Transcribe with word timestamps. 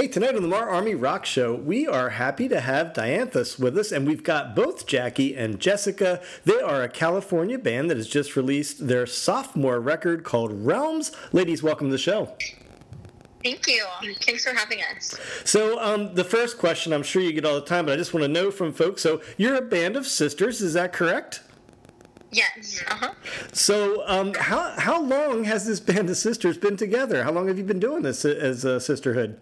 Hey, 0.00 0.08
tonight 0.08 0.34
on 0.34 0.40
the 0.40 0.48
Mar 0.48 0.66
Army 0.66 0.94
Rock 0.94 1.26
Show, 1.26 1.54
we 1.54 1.86
are 1.86 2.08
happy 2.08 2.48
to 2.48 2.60
have 2.60 2.94
Dianthus 2.94 3.58
with 3.58 3.76
us, 3.76 3.92
and 3.92 4.06
we've 4.06 4.24
got 4.24 4.56
both 4.56 4.86
Jackie 4.86 5.36
and 5.36 5.60
Jessica. 5.60 6.22
They 6.46 6.58
are 6.58 6.82
a 6.82 6.88
California 6.88 7.58
band 7.58 7.90
that 7.90 7.98
has 7.98 8.08
just 8.08 8.34
released 8.34 8.88
their 8.88 9.04
sophomore 9.04 9.78
record 9.78 10.24
called 10.24 10.52
Realms. 10.64 11.12
Ladies, 11.32 11.62
welcome 11.62 11.88
to 11.88 11.92
the 11.92 11.98
show. 11.98 12.34
Thank 13.44 13.66
you. 13.68 13.84
Thanks 14.22 14.42
for 14.42 14.54
having 14.54 14.78
us. 14.96 15.20
So, 15.44 15.78
um, 15.78 16.14
the 16.14 16.24
first 16.24 16.56
question 16.56 16.94
I'm 16.94 17.02
sure 17.02 17.20
you 17.20 17.34
get 17.34 17.44
all 17.44 17.56
the 17.56 17.66
time, 17.66 17.84
but 17.84 17.92
I 17.92 17.96
just 17.96 18.14
want 18.14 18.24
to 18.24 18.28
know 18.28 18.50
from 18.50 18.72
folks. 18.72 19.02
So, 19.02 19.20
you're 19.36 19.56
a 19.56 19.60
band 19.60 19.96
of 19.96 20.06
sisters, 20.06 20.62
is 20.62 20.72
that 20.72 20.94
correct? 20.94 21.42
Yes. 22.32 22.82
Uh 22.88 22.94
huh. 22.94 23.14
So, 23.52 24.02
um, 24.06 24.32
how 24.32 24.70
how 24.78 25.02
long 25.02 25.44
has 25.44 25.66
this 25.66 25.78
band 25.78 26.08
of 26.08 26.16
sisters 26.16 26.56
been 26.56 26.78
together? 26.78 27.22
How 27.22 27.32
long 27.32 27.48
have 27.48 27.58
you 27.58 27.64
been 27.64 27.80
doing 27.80 28.00
this 28.00 28.24
as 28.24 28.64
a 28.64 28.80
sisterhood? 28.80 29.38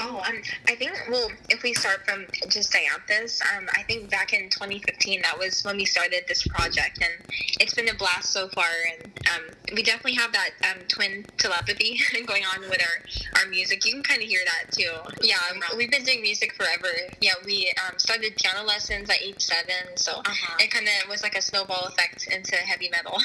Oh, 0.00 0.22
um, 0.28 0.42
I 0.68 0.74
think, 0.76 0.92
well, 1.10 1.30
if 1.48 1.62
we 1.62 1.74
start 1.74 2.04
from 2.04 2.26
just 2.48 2.72
Dianthus, 2.72 3.40
um, 3.56 3.66
I 3.74 3.82
think 3.82 4.10
back 4.10 4.32
in 4.32 4.50
2015, 4.50 5.22
that 5.22 5.38
was 5.38 5.62
when 5.62 5.76
we 5.76 5.84
started 5.84 6.24
this 6.28 6.46
project, 6.46 7.00
and 7.02 7.12
it's 7.60 7.74
been 7.74 7.88
a 7.88 7.94
blast 7.94 8.30
so 8.30 8.48
far. 8.48 8.68
And 8.92 9.12
um, 9.34 9.42
we 9.74 9.82
definitely 9.82 10.14
have 10.14 10.32
that 10.32 10.50
um, 10.64 10.82
twin 10.88 11.24
telepathy 11.38 12.00
going 12.26 12.44
on 12.54 12.60
with 12.62 12.80
our, 12.80 13.40
our 13.42 13.48
music. 13.48 13.84
You 13.84 13.92
can 13.92 14.02
kind 14.02 14.22
of 14.22 14.28
hear 14.28 14.40
that 14.44 14.72
too. 14.72 14.90
Yeah, 15.22 15.36
um, 15.50 15.60
we've 15.76 15.90
been 15.90 16.04
doing 16.04 16.22
music 16.22 16.54
forever. 16.54 16.88
Yeah, 17.20 17.34
we 17.44 17.72
um, 17.86 17.98
started 17.98 18.36
piano 18.36 18.66
lessons 18.66 19.08
at 19.10 19.22
age 19.22 19.40
seven, 19.40 19.96
so 19.96 20.12
uh-huh. 20.12 20.56
it 20.60 20.70
kind 20.70 20.86
of 20.86 21.08
was 21.08 21.22
like 21.22 21.36
a 21.36 21.42
snowball 21.42 21.86
effect 21.86 22.28
into 22.28 22.56
heavy 22.56 22.90
metal. 22.90 23.18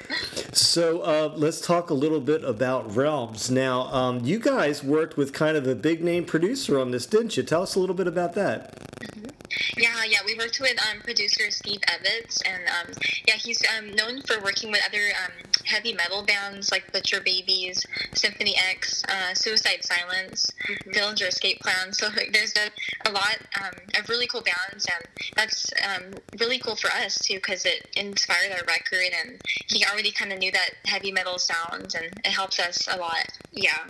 so 0.52 1.00
uh, 1.00 1.32
let's 1.36 1.60
talk 1.60 1.90
a 1.90 1.94
little 1.94 2.20
bit 2.20 2.44
about 2.44 2.94
Realms. 2.94 3.50
Now, 3.50 4.18
you 4.22 4.38
guys 4.38 4.82
worked 4.82 5.16
with 5.16 5.32
kind 5.32 5.56
of 5.56 5.66
a 5.66 5.74
big 5.74 6.02
name 6.02 6.24
producer 6.24 6.78
on 6.78 6.90
this, 6.90 7.06
didn't 7.06 7.25
you? 7.34 7.42
Tell 7.42 7.62
us 7.62 7.74
a 7.74 7.80
little 7.80 7.94
bit 7.96 8.06
about 8.06 8.34
that. 8.34 8.78
Mm-hmm. 9.00 9.30
Yeah, 9.78 10.04
yeah, 10.08 10.18
we 10.24 10.34
worked 10.34 10.60
with 10.60 10.76
um, 10.90 11.00
producer 11.00 11.50
Steve 11.50 11.80
Evans, 11.88 12.42
and 12.46 12.62
um, 12.68 12.94
yeah, 13.26 13.34
he's 13.34 13.62
um, 13.76 13.90
known 13.94 14.20
for 14.22 14.40
working 14.42 14.70
with 14.70 14.82
other 14.86 15.12
um, 15.24 15.32
heavy 15.64 15.92
metal 15.92 16.22
bands 16.22 16.70
like 16.70 16.90
Butcher 16.92 17.20
Babies, 17.20 17.84
Symphony 18.14 18.54
X, 18.70 19.02
uh, 19.08 19.34
Suicide 19.34 19.84
Silence, 19.84 20.50
mm-hmm. 20.68 20.90
Dillinger 20.90 21.28
Escape 21.28 21.60
Plan. 21.60 21.92
So 21.92 22.08
there's 22.32 22.54
a, 22.56 23.08
a 23.08 23.12
lot 23.12 23.38
um, 23.62 23.74
of 23.98 24.08
really 24.08 24.26
cool 24.26 24.42
bands, 24.42 24.86
and 24.86 25.06
that's 25.36 25.72
um, 25.84 26.14
really 26.38 26.58
cool 26.58 26.76
for 26.76 26.90
us 26.92 27.18
too 27.18 27.34
because 27.34 27.64
it 27.64 27.88
inspired 27.96 28.52
our 28.52 28.64
record, 28.66 29.12
and 29.24 29.40
he 29.68 29.84
already 29.84 30.10
kind 30.10 30.32
of 30.32 30.38
knew 30.38 30.52
that 30.52 30.70
heavy 30.84 31.12
metal 31.12 31.38
sound, 31.38 31.94
and 31.94 32.12
it 32.24 32.32
helps 32.32 32.58
us 32.58 32.88
a 32.90 32.96
lot. 32.96 33.26
Yeah. 33.52 33.86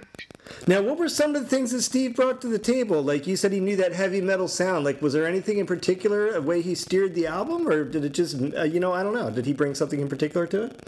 Now, 0.66 0.82
what 0.82 0.98
were 0.98 1.08
some 1.08 1.34
of 1.34 1.42
the 1.42 1.48
things 1.48 1.70
that 1.72 1.82
Steve 1.82 2.16
brought 2.16 2.40
to 2.40 2.48
the 2.48 2.58
table? 2.58 3.02
Like 3.02 3.26
you 3.26 3.36
said, 3.36 3.52
he 3.52 3.60
knew 3.60 3.76
that 3.76 3.92
heavy 3.92 4.20
metal 4.20 4.48
sound. 4.48 4.84
Like, 4.84 5.00
was 5.00 5.12
there 5.12 5.26
anything 5.26 5.58
in 5.58 5.66
particular, 5.66 6.34
a 6.34 6.40
way 6.40 6.62
he 6.62 6.74
steered 6.74 7.14
the 7.14 7.26
album, 7.26 7.68
or 7.68 7.84
did 7.84 8.04
it 8.04 8.12
just, 8.14 8.36
uh, 8.56 8.62
you 8.62 8.80
know, 8.80 8.92
I 8.92 9.02
don't 9.02 9.14
know. 9.14 9.30
Did 9.30 9.46
he 9.46 9.52
bring 9.52 9.74
something 9.74 10.00
in 10.00 10.08
particular 10.08 10.46
to 10.48 10.64
it? 10.64 10.80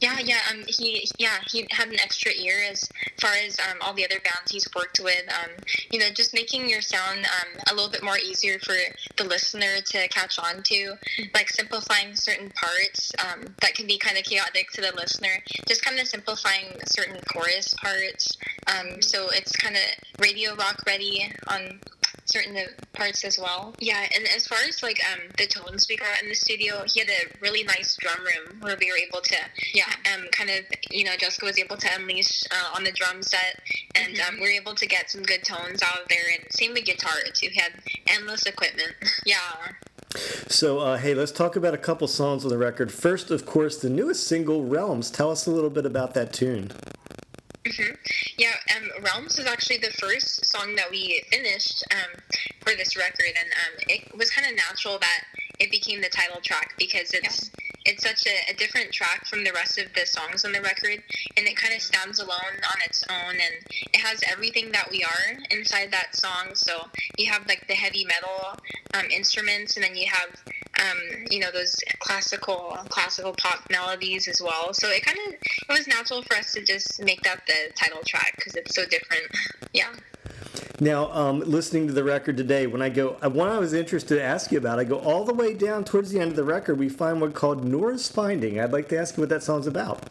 Yeah, 0.00 0.18
yeah. 0.24 0.38
Um, 0.50 0.62
he 0.68 1.08
yeah 1.18 1.38
he 1.50 1.66
had 1.70 1.88
an 1.88 1.98
extra 2.00 2.30
ear 2.32 2.62
as 2.70 2.88
far 3.20 3.32
as 3.44 3.58
um, 3.58 3.78
all 3.80 3.94
the 3.94 4.04
other 4.04 4.20
bands 4.20 4.50
he's 4.50 4.68
worked 4.74 5.00
with. 5.02 5.24
Um, 5.28 5.50
you 5.90 5.98
know, 5.98 6.10
just 6.10 6.32
making 6.34 6.68
your 6.68 6.80
sound 6.80 7.26
um, 7.26 7.60
a 7.70 7.74
little 7.74 7.90
bit 7.90 8.04
more 8.04 8.18
easier 8.18 8.58
for 8.60 8.76
the 9.16 9.24
listener 9.24 9.80
to 9.86 10.08
catch 10.08 10.38
on 10.38 10.62
to, 10.62 10.74
mm-hmm. 10.74 11.22
like 11.34 11.48
simplifying 11.48 12.14
certain 12.14 12.50
parts 12.50 13.12
um, 13.18 13.54
that 13.60 13.74
can 13.74 13.86
be 13.86 13.98
kind 13.98 14.16
of 14.16 14.24
chaotic 14.24 14.70
to 14.72 14.80
the 14.80 14.92
listener. 14.94 15.42
Just 15.66 15.84
kind 15.84 15.98
of 15.98 16.06
simplifying 16.06 16.66
certain 16.86 17.20
chorus 17.32 17.74
parts, 17.74 18.36
um, 18.68 19.02
so 19.02 19.28
it's 19.30 19.56
kind 19.56 19.74
of 19.74 19.82
radio 20.20 20.54
rock 20.54 20.80
ready 20.86 21.28
on 21.48 21.80
certain 22.28 22.56
parts 22.92 23.24
as 23.24 23.38
well. 23.38 23.74
Yeah, 23.78 24.06
and 24.14 24.26
as 24.36 24.46
far 24.46 24.58
as 24.68 24.82
like 24.82 25.00
um, 25.12 25.20
the 25.38 25.46
tones 25.46 25.86
we 25.88 25.96
got 25.96 26.22
in 26.22 26.28
the 26.28 26.34
studio, 26.34 26.84
he 26.86 27.00
had 27.00 27.08
a 27.08 27.38
really 27.40 27.64
nice 27.64 27.96
drum 27.96 28.18
room 28.20 28.60
where 28.60 28.76
we 28.78 28.90
were 28.90 28.98
able 28.98 29.20
to, 29.22 29.36
yeah, 29.74 29.92
um, 30.14 30.26
kind 30.32 30.50
of, 30.50 30.64
you 30.90 31.04
know, 31.04 31.12
Jessica 31.18 31.46
was 31.46 31.58
able 31.58 31.76
to 31.76 31.88
unleash 31.98 32.44
uh, 32.50 32.76
on 32.76 32.84
the 32.84 32.92
drum 32.92 33.22
set, 33.22 33.60
and 33.94 34.14
mm-hmm. 34.14 34.34
um, 34.34 34.40
we 34.40 34.46
were 34.46 34.60
able 34.60 34.74
to 34.74 34.86
get 34.86 35.10
some 35.10 35.22
good 35.22 35.44
tones 35.44 35.82
out 35.82 36.02
of 36.02 36.08
there. 36.08 36.18
And 36.34 36.52
same 36.52 36.74
with 36.74 36.84
guitar 36.84 37.12
too. 37.32 37.48
He 37.50 37.60
had 37.60 37.72
endless 38.08 38.44
equipment. 38.44 38.94
yeah. 39.26 39.38
So, 40.48 40.78
uh, 40.78 40.96
hey, 40.96 41.14
let's 41.14 41.32
talk 41.32 41.56
about 41.56 41.74
a 41.74 41.78
couple 41.78 42.08
songs 42.08 42.44
on 42.44 42.50
the 42.50 42.58
record. 42.58 42.90
First, 42.90 43.30
of 43.30 43.44
course, 43.44 43.78
the 43.78 43.90
newest 43.90 44.26
single, 44.26 44.64
Realms. 44.64 45.10
Tell 45.10 45.30
us 45.30 45.46
a 45.46 45.50
little 45.50 45.70
bit 45.70 45.84
about 45.84 46.14
that 46.14 46.32
tune. 46.32 46.72
Mm-hmm. 47.68 47.94
Yeah, 48.38 48.54
um, 48.76 49.04
Realms 49.04 49.36
was 49.36 49.46
actually 49.46 49.78
the 49.78 49.90
first 49.90 50.46
song 50.46 50.74
that 50.76 50.90
we 50.90 51.22
finished 51.30 51.84
um, 51.92 52.20
for 52.60 52.74
this 52.76 52.96
record, 52.96 53.36
and 53.38 53.48
um, 53.52 53.84
it 53.88 54.16
was 54.16 54.30
kind 54.30 54.48
of 54.48 54.56
natural 54.56 54.98
that 54.98 55.24
it 55.58 55.70
became 55.70 56.00
the 56.00 56.08
title 56.08 56.40
track 56.40 56.74
because 56.78 57.12
it's 57.12 57.50
yeah. 57.52 57.92
it's 57.92 58.04
such 58.04 58.26
a, 58.26 58.52
a, 58.52 58.56
different 58.56 58.92
track 58.92 59.26
from 59.26 59.42
the 59.44 59.52
rest 59.52 59.76
of 59.78 59.92
the 59.94 60.06
songs 60.06 60.44
on 60.44 60.52
the 60.52 60.62
record, 60.62 61.02
and 61.36 61.46
it 61.46 61.56
kind 61.56 61.74
of 61.74 61.82
stands 61.82 62.20
alone 62.20 62.56
on 62.56 62.80
its 62.86 63.04
own, 63.10 63.34
and 63.34 63.54
it 63.92 64.00
has 64.00 64.22
everything 64.30 64.72
that 64.72 64.88
we 64.90 65.04
are 65.04 65.36
inside 65.50 65.90
that 65.90 66.14
song. 66.16 66.54
So 66.54 66.86
you 67.18 67.30
have 67.30 67.46
like 67.48 67.66
the 67.68 67.74
heavy 67.74 68.06
metal 68.06 68.56
um, 68.94 69.10
instruments, 69.10 69.76
and 69.76 69.84
then 69.84 69.94
you 69.94 70.06
have 70.10 70.30
um, 70.78 70.98
you 71.30 71.40
know 71.40 71.50
those 71.50 71.76
classical 71.98 72.78
classical 72.88 73.34
pop 73.34 73.60
melodies 73.70 74.28
as 74.28 74.40
well. 74.40 74.72
So 74.72 74.88
it 74.88 75.04
kind 75.04 75.18
of 75.26 75.34
it 75.34 75.68
was 75.68 75.86
natural 75.86 76.22
for 76.22 76.36
us 76.36 76.52
to 76.54 76.64
just 76.64 77.02
make 77.02 77.22
that 77.22 77.46
the 77.46 77.72
title 77.74 78.00
track 78.06 78.34
because 78.36 78.54
it's 78.54 78.74
so 78.74 78.84
different. 78.86 79.24
yeah. 79.72 79.92
Now, 80.80 81.10
um, 81.10 81.40
listening 81.40 81.88
to 81.88 81.92
the 81.92 82.04
record 82.04 82.36
today, 82.36 82.68
when 82.68 82.82
I 82.82 82.88
go, 82.88 83.16
uh, 83.20 83.28
one 83.28 83.48
I 83.48 83.58
was 83.58 83.72
interested 83.72 84.14
to 84.14 84.22
ask 84.22 84.52
you 84.52 84.58
about, 84.58 84.78
I 84.78 84.84
go 84.84 84.98
all 85.00 85.24
the 85.24 85.34
way 85.34 85.52
down 85.52 85.82
towards 85.82 86.10
the 86.10 86.20
end 86.20 86.30
of 86.30 86.36
the 86.36 86.44
record, 86.44 86.78
we 86.78 86.88
find 86.88 87.20
what 87.20 87.34
called 87.34 87.64
Nora's 87.64 88.08
Finding. 88.08 88.60
I'd 88.60 88.70
like 88.72 88.88
to 88.90 88.98
ask 88.98 89.16
you 89.16 89.22
what 89.22 89.28
that 89.30 89.42
song's 89.42 89.66
about. 89.66 90.04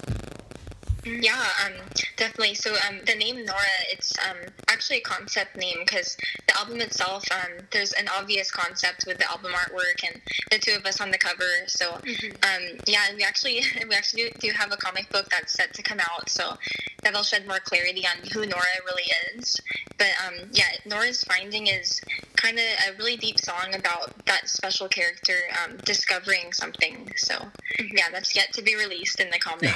Yeah, 1.05 1.41
um, 1.65 1.71
definitely. 2.17 2.55
So 2.55 2.73
um, 2.87 2.99
the 3.05 3.15
name 3.15 3.45
Nora, 3.45 3.77
it's 3.91 4.13
um, 4.27 4.37
actually 4.67 4.97
a 4.97 5.01
concept 5.01 5.55
name 5.55 5.77
because 5.79 6.17
the 6.47 6.57
album 6.57 6.81
itself, 6.81 7.23
um, 7.31 7.65
there's 7.71 7.93
an 7.93 8.07
obvious 8.17 8.51
concept 8.51 9.05
with 9.07 9.17
the 9.17 9.29
album 9.29 9.53
artwork 9.53 10.03
and 10.05 10.21
the 10.51 10.59
two 10.59 10.75
of 10.75 10.85
us 10.85 10.99
on 10.99 11.11
the 11.11 11.17
cover. 11.17 11.43
So 11.67 11.91
mm-hmm. 11.91 12.31
um, 12.43 12.79
yeah, 12.85 13.01
and 13.07 13.17
we 13.17 13.23
actually 13.23 13.61
we 13.89 13.95
actually 13.95 14.31
do 14.39 14.51
have 14.51 14.71
a 14.71 14.77
comic 14.77 15.09
book 15.09 15.27
that's 15.29 15.53
set 15.53 15.73
to 15.75 15.83
come 15.83 15.99
out. 15.99 16.29
So 16.29 16.57
that'll 17.03 17.23
shed 17.23 17.47
more 17.47 17.59
clarity 17.59 18.05
on 18.05 18.27
who 18.29 18.45
Nora 18.45 18.63
really 18.85 19.09
is. 19.35 19.55
But 19.97 20.09
um, 20.25 20.49
yeah, 20.51 20.69
Nora's 20.85 21.23
Finding 21.23 21.67
is 21.67 22.01
kind 22.37 22.57
of 22.57 22.65
a 22.87 22.97
really 22.97 23.17
deep 23.17 23.39
song 23.39 23.73
about 23.73 24.13
that 24.25 24.47
special 24.47 24.87
character 24.87 25.33
um, 25.63 25.77
discovering 25.83 26.53
something. 26.53 27.11
So 27.17 27.33
mm-hmm. 27.35 27.97
yeah, 27.97 28.05
that's 28.11 28.35
yet 28.35 28.53
to 28.53 28.61
be 28.61 28.75
released 28.75 29.19
in 29.19 29.29
the 29.29 29.39
comic. 29.39 29.73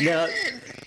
now, 0.00 0.28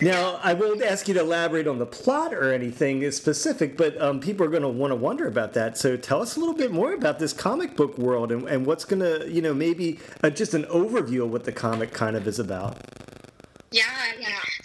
now 0.00 0.40
I 0.42 0.54
won't 0.54 0.82
ask 0.82 1.08
you 1.08 1.14
to 1.14 1.20
elaborate 1.20 1.66
on 1.66 1.78
the 1.78 1.86
plot 1.86 2.32
or 2.32 2.52
anything 2.52 3.08
specific, 3.10 3.76
but 3.76 4.00
um, 4.00 4.20
people 4.20 4.46
are 4.46 4.50
going 4.50 4.62
to 4.62 4.68
want 4.68 4.92
to 4.92 4.96
wonder 4.96 5.26
about 5.26 5.52
that. 5.54 5.76
So 5.76 5.96
tell 5.96 6.22
us 6.22 6.36
a 6.36 6.40
little 6.40 6.54
bit 6.54 6.72
more 6.72 6.92
about 6.94 7.18
this 7.18 7.32
comic 7.32 7.76
book 7.76 7.98
world 7.98 8.32
and, 8.32 8.48
and 8.48 8.64
what's 8.64 8.84
going 8.84 9.00
to, 9.00 9.30
you 9.30 9.42
know, 9.42 9.52
maybe 9.52 9.98
uh, 10.22 10.30
just 10.30 10.54
an 10.54 10.64
overview 10.64 11.24
of 11.24 11.32
what 11.32 11.44
the 11.44 11.52
comic 11.52 11.92
kind 11.92 12.16
of 12.16 12.26
is 12.26 12.38
about. 12.38 12.78
Yeah, 13.70 13.82
yeah. 13.82 13.97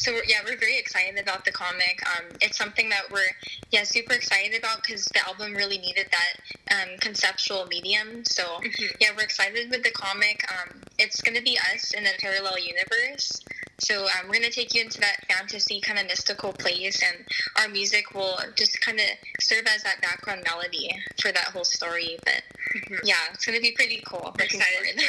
So 0.03 0.11
yeah, 0.27 0.39
we're 0.43 0.57
very 0.57 0.77
excited 0.77 1.17
about 1.17 1.45
the 1.45 1.53
comic. 1.53 2.03
Um, 2.05 2.25
it's 2.41 2.57
something 2.57 2.89
that 2.89 3.03
we're 3.09 3.31
yeah 3.71 3.85
super 3.85 4.11
excited 4.11 4.59
about 4.59 4.83
because 4.83 5.05
the 5.05 5.25
album 5.25 5.53
really 5.53 5.77
needed 5.77 6.07
that 6.11 6.75
um, 6.75 6.97
conceptual 6.99 7.67
medium. 7.67 8.25
So 8.25 8.43
mm-hmm. 8.43 8.83
yeah, 8.99 9.11
we're 9.15 9.23
excited 9.23 9.69
with 9.71 9.81
the 9.81 9.91
comic. 9.91 10.43
Um, 10.51 10.81
it's 10.99 11.21
gonna 11.21 11.41
be 11.41 11.57
us 11.73 11.93
in 11.93 12.05
a 12.05 12.09
parallel 12.19 12.59
universe. 12.59 13.39
So 13.83 14.03
um, 14.03 14.27
we're 14.27 14.35
gonna 14.35 14.49
take 14.49 14.73
you 14.73 14.81
into 14.81 14.99
that 15.01 15.17
fantasy 15.29 15.81
kind 15.81 15.99
of 15.99 16.05
mystical 16.05 16.53
place, 16.53 17.01
and 17.03 17.25
our 17.59 17.67
music 17.67 18.13
will 18.13 18.37
just 18.55 18.79
kind 18.79 18.97
of 18.97 19.05
serve 19.41 19.65
as 19.67 19.83
that 19.83 20.01
background 20.01 20.43
melody 20.47 20.89
for 21.21 21.33
that 21.33 21.49
whole 21.49 21.65
story. 21.65 22.17
But 22.23 22.43
mm-hmm. 22.75 22.95
yeah, 23.03 23.15
it's 23.33 23.45
gonna 23.45 23.59
be 23.59 23.73
pretty 23.73 24.01
cool. 24.05 24.33
We're 24.39 24.45
excited. 24.45 25.01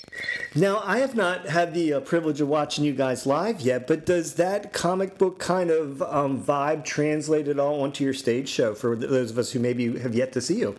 now, 0.54 0.80
I 0.82 0.98
have 0.98 1.14
not 1.14 1.46
had 1.46 1.74
the 1.74 1.92
uh, 1.92 2.00
privilege 2.00 2.40
of 2.40 2.48
watching 2.48 2.84
you 2.84 2.94
guys 2.94 3.26
live 3.26 3.60
yet, 3.60 3.86
but 3.86 4.06
does 4.06 4.34
that 4.34 4.72
comic 4.72 5.18
book 5.18 5.38
kind 5.38 5.70
of 5.70 6.00
um, 6.00 6.42
vibe 6.42 6.86
translate 6.86 7.48
at 7.48 7.58
all 7.58 7.82
onto 7.82 8.02
your 8.02 8.14
stage 8.14 8.48
show 8.48 8.74
for 8.74 8.96
those 8.96 9.30
of 9.30 9.36
us 9.36 9.52
who 9.52 9.58
maybe 9.58 9.98
have 9.98 10.14
yet 10.14 10.32
to 10.32 10.40
see 10.40 10.58
you? 10.58 10.78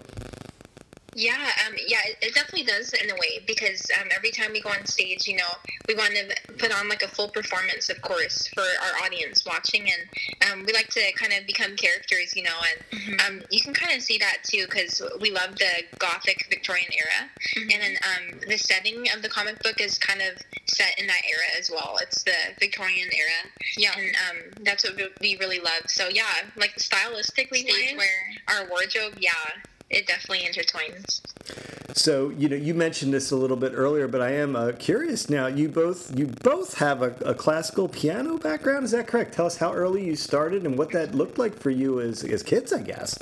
Yeah, 1.15 1.51
yeah, 1.87 2.01
it 2.21 2.33
definitely 2.33 2.65
does 2.65 2.93
in 2.93 3.09
a 3.09 3.13
way 3.13 3.39
because 3.45 3.87
um, 3.99 4.09
every 4.15 4.31
time 4.31 4.51
we 4.51 4.61
go 4.61 4.69
on 4.69 4.85
stage, 4.85 5.27
you 5.27 5.35
know, 5.35 5.53
we 5.87 5.95
want 5.95 6.13
to 6.15 6.53
put 6.53 6.73
on 6.73 6.89
like 6.89 7.03
a 7.03 7.07
full 7.07 7.29
performance, 7.29 7.89
of 7.89 8.01
course, 8.01 8.47
for 8.53 8.61
our 8.61 9.05
audience 9.05 9.45
watching, 9.45 9.89
and 9.89 10.51
um, 10.51 10.65
we 10.65 10.73
like 10.73 10.87
to 10.89 11.01
kind 11.13 11.33
of 11.33 11.45
become 11.47 11.75
characters, 11.75 12.35
you 12.35 12.43
know, 12.43 12.57
and 12.71 13.01
mm-hmm. 13.01 13.35
um, 13.37 13.43
you 13.51 13.61
can 13.61 13.73
kind 13.73 13.95
of 13.95 14.01
see 14.01 14.17
that 14.17 14.37
too 14.43 14.65
because 14.65 15.01
we 15.21 15.31
love 15.31 15.55
the 15.57 15.83
Gothic 15.99 16.47
Victorian 16.49 16.89
era, 16.93 17.29
mm-hmm. 17.57 17.69
and 17.71 17.81
then 17.81 17.97
um, 18.03 18.39
the 18.47 18.57
setting 18.57 19.05
of 19.15 19.21
the 19.21 19.29
comic 19.29 19.61
book 19.63 19.79
is 19.79 19.97
kind 19.97 20.21
of 20.21 20.41
set 20.67 20.97
in 20.99 21.07
that 21.07 21.21
era 21.29 21.47
as 21.59 21.69
well. 21.69 21.97
It's 22.01 22.23
the 22.23 22.35
Victorian 22.59 23.09
era, 23.13 23.51
yeah, 23.77 23.93
and 23.97 24.15
um, 24.29 24.63
that's 24.63 24.83
what 24.83 24.97
we 25.21 25.37
really 25.37 25.59
love. 25.59 25.87
So 25.87 26.07
yeah, 26.07 26.23
like 26.55 26.75
stylistically, 26.77 27.97
where 27.97 28.07
our 28.49 28.69
wardrobe, 28.69 29.17
yeah 29.19 29.31
it 29.93 30.07
definitely 30.07 30.45
intertwines. 30.45 31.21
So 31.95 32.29
you 32.29 32.49
know, 32.49 32.55
you 32.55 32.73
mentioned 32.73 33.13
this 33.13 33.31
a 33.31 33.35
little 33.35 33.57
bit 33.57 33.73
earlier, 33.75 34.07
but 34.07 34.21
I 34.21 34.31
am 34.31 34.55
uh, 34.55 34.71
curious 34.77 35.29
now. 35.29 35.47
You 35.47 35.69
both 35.69 36.17
you 36.17 36.27
both 36.27 36.75
have 36.75 37.01
a, 37.01 37.11
a, 37.25 37.33
classical 37.35 37.87
piano 37.87 38.37
background. 38.37 38.85
Is 38.85 38.91
that 38.91 39.07
correct? 39.07 39.33
Tell 39.33 39.45
us 39.45 39.57
how 39.57 39.73
early 39.73 40.05
you 40.05 40.15
started 40.15 40.65
and 40.65 40.77
what 40.77 40.91
that 40.91 41.13
looked 41.13 41.37
like 41.37 41.57
for 41.57 41.69
you 41.69 42.01
as 42.01 42.23
as 42.23 42.41
kids, 42.41 42.73
I 42.73 42.81
guess. 42.81 43.17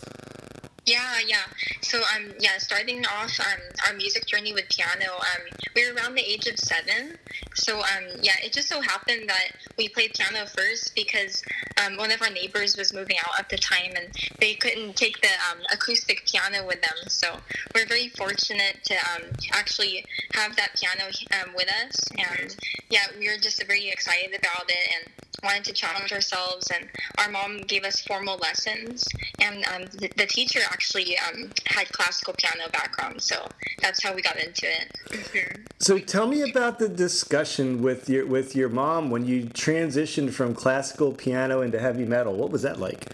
Yeah, 0.85 1.19
yeah. 1.27 1.43
So 1.81 1.99
um, 2.15 2.31
yeah, 2.39 2.57
starting 2.57 3.05
off 3.05 3.39
um, 3.39 3.59
our 3.87 3.93
music 3.95 4.25
journey 4.25 4.53
with 4.53 4.67
piano, 4.69 5.13
um, 5.13 5.41
we 5.75 5.87
were 5.87 5.95
around 5.95 6.15
the 6.15 6.21
age 6.21 6.47
of 6.47 6.57
seven. 6.57 7.17
So 7.53 7.79
um, 7.79 8.05
yeah, 8.21 8.35
it 8.43 8.53
just 8.53 8.67
so 8.67 8.81
happened 8.81 9.29
that 9.29 9.51
we 9.77 9.89
played 9.89 10.13
piano 10.13 10.45
first 10.47 10.95
because 10.95 11.43
um, 11.85 11.97
one 11.97 12.11
of 12.11 12.21
our 12.21 12.29
neighbors 12.29 12.77
was 12.77 12.93
moving 12.93 13.17
out 13.17 13.39
at 13.39 13.49
the 13.49 13.57
time, 13.57 13.93
and 13.95 14.07
they 14.39 14.53
couldn't 14.55 14.95
take 14.95 15.21
the 15.21 15.29
um, 15.49 15.59
acoustic 15.71 16.25
piano 16.25 16.65
with 16.65 16.81
them. 16.81 16.97
So 17.07 17.37
we're 17.75 17.87
very 17.87 18.09
fortunate 18.09 18.79
to 18.85 18.95
um, 18.95 19.23
actually 19.51 20.05
have 20.33 20.55
that 20.55 20.75
piano 20.75 21.11
um, 21.41 21.53
with 21.55 21.69
us, 21.85 21.99
and 22.17 22.55
yeah, 22.89 23.05
we 23.19 23.27
were 23.29 23.37
just 23.37 23.63
very 23.65 23.89
excited 23.89 24.29
about 24.37 24.69
it 24.69 24.93
and 24.95 25.20
wanted 25.43 25.63
to 25.65 25.73
challenge 25.73 26.11
ourselves. 26.11 26.69
And 26.73 26.87
our 27.17 27.29
mom 27.29 27.61
gave 27.61 27.83
us 27.83 28.01
formal 28.01 28.37
lessons, 28.37 29.07
and 29.39 29.65
um, 29.65 29.83
the, 29.93 30.11
the, 30.17 30.25
teacher 30.25 30.59
actually 30.69 31.17
um, 31.17 31.51
had 31.65 31.89
classical 31.91 32.33
piano 32.37 32.69
background, 32.71 33.21
so 33.21 33.47
that's 33.81 34.01
how 34.03 34.13
we 34.13 34.21
got 34.21 34.37
into 34.37 34.67
it. 34.67 34.91
Mm-hmm. 35.09 35.61
So 35.79 35.99
tell 35.99 36.27
me 36.27 36.49
about 36.49 36.79
the 36.79 36.87
discussion 36.87 37.81
with 37.81 38.09
your 38.09 38.25
with 38.25 38.55
your 38.55 38.69
mom 38.69 39.09
when 39.09 39.25
you 39.25 39.43
transitioned 39.45 40.31
from 40.31 40.53
classical 40.53 41.11
piano 41.11 41.61
into 41.61 41.79
heavy 41.79 42.05
metal. 42.05 42.33
What 42.33 42.51
was 42.51 42.61
that 42.61 42.79
like? 42.79 43.05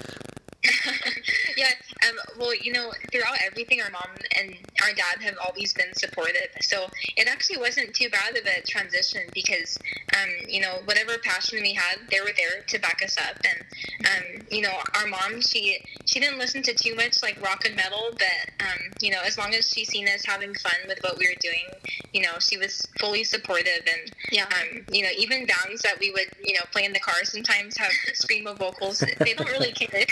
well, 2.38 2.54
you 2.56 2.72
know, 2.72 2.92
throughout 3.12 3.38
everything, 3.44 3.82
our 3.82 3.90
mom 3.90 4.10
and 4.38 4.56
our 4.84 4.94
dad 4.94 5.22
have 5.22 5.36
always 5.46 5.74
been 5.74 5.94
supportive. 5.94 6.50
So 6.62 6.88
it 7.16 7.28
actually 7.28 7.58
wasn't 7.58 7.94
too 7.94 8.10
bad 8.10 8.38
of 8.38 8.46
a 8.46 8.62
transition 8.62 9.22
because, 9.34 9.78
um, 10.16 10.30
you 10.48 10.62
know, 10.62 10.80
whatever 10.86 11.18
passion 11.24 11.60
we 11.62 11.74
had, 11.74 12.00
they 12.10 12.20
were 12.20 12.34
there 12.38 12.62
to 12.68 12.80
back 12.80 13.02
us 13.04 13.18
up. 13.18 13.38
And, 13.44 13.66
um, 14.08 14.48
you 14.50 14.62
know, 14.62 14.74
our 14.96 15.08
mom, 15.08 15.42
she 15.42 15.84
she 16.06 16.20
didn't 16.20 16.40
listen 16.40 16.64
to 16.64 16.74
too 16.74 16.96
much 16.96 17.22
like 17.22 17.42
rock 17.44 17.66
and 17.66 17.76
metal, 17.76 18.12
but, 18.12 18.66
um, 18.66 18.92
you 19.02 19.12
know, 19.12 19.22
as 19.26 19.38
long 19.38 19.54
as 19.54 19.70
she 19.70 19.84
seen 19.84 20.08
us 20.08 20.24
having 20.26 20.54
fun 20.56 20.80
with 20.88 21.00
what 21.02 21.18
we 21.18 21.28
were 21.28 21.40
doing, 21.40 21.66
you 22.14 22.22
know, 22.22 22.40
she 22.40 22.58
was 22.58 22.88
fully 23.00 23.24
supportive. 23.24 23.82
And, 23.86 24.12
yeah, 24.32 24.46
um, 24.46 24.84
you 24.92 25.04
know, 25.04 25.10
even 25.18 25.46
bands 25.46 25.82
that 25.82 26.00
we 26.00 26.12
would, 26.12 26.30
you 26.44 26.54
know, 26.54 26.62
play 26.72 26.86
in 26.86 26.94
the 26.94 27.00
car 27.00 27.24
sometimes 27.24 27.78
have 27.78 27.92
screamo 28.14 28.58
vocals. 28.58 29.04
They 29.20 29.34
don't 29.34 29.50
really 29.50 29.72
care. 29.72 29.88